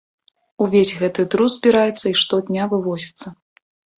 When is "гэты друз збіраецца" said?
1.01-2.05